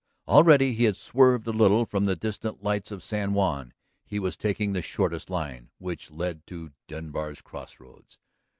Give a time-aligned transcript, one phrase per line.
[0.27, 3.71] Already he had swerved a little from the distant lights of San Juan.
[4.03, 8.17] He was taking the shortest line which led to Denbar's crossroads.